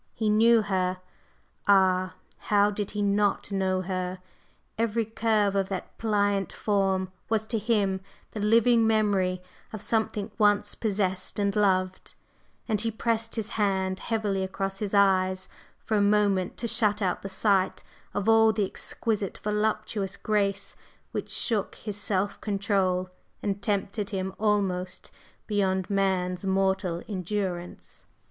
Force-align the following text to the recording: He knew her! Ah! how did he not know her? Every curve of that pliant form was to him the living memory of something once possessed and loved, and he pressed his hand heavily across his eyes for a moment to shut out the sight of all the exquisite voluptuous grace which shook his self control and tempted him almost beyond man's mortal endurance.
He 0.15 0.29
knew 0.31 0.63
her! 0.63 0.99
Ah! 1.67 2.15
how 2.49 2.71
did 2.71 2.89
he 2.89 3.03
not 3.03 3.51
know 3.51 3.81
her? 3.81 4.17
Every 4.75 5.05
curve 5.05 5.53
of 5.55 5.69
that 5.69 5.95
pliant 5.99 6.51
form 6.51 7.11
was 7.29 7.45
to 7.45 7.59
him 7.59 8.01
the 8.31 8.39
living 8.39 8.87
memory 8.87 9.43
of 9.71 9.79
something 9.79 10.31
once 10.39 10.73
possessed 10.73 11.37
and 11.37 11.55
loved, 11.55 12.15
and 12.67 12.81
he 12.81 12.89
pressed 12.89 13.35
his 13.35 13.49
hand 13.49 13.99
heavily 13.99 14.41
across 14.41 14.79
his 14.79 14.95
eyes 14.95 15.47
for 15.77 15.97
a 15.97 16.01
moment 16.01 16.57
to 16.57 16.67
shut 16.67 17.03
out 17.03 17.21
the 17.21 17.29
sight 17.29 17.83
of 18.15 18.27
all 18.27 18.51
the 18.51 18.65
exquisite 18.65 19.37
voluptuous 19.43 20.17
grace 20.17 20.75
which 21.11 21.29
shook 21.29 21.75
his 21.75 21.97
self 22.01 22.41
control 22.41 23.11
and 23.43 23.61
tempted 23.61 24.09
him 24.09 24.33
almost 24.39 25.11
beyond 25.45 25.91
man's 25.91 26.43
mortal 26.43 27.03
endurance. 27.07 28.07